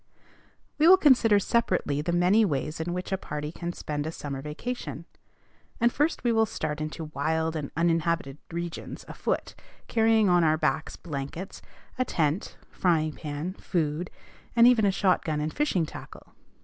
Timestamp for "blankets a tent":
10.95-12.57